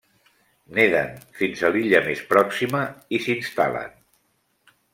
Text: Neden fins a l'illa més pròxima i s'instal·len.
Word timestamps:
Neden 0.77 1.11
fins 1.41 1.61
a 1.67 1.71
l'illa 1.75 2.01
més 2.07 2.23
pròxima 2.33 2.81
i 3.19 3.23
s'instal·len. 3.27 3.95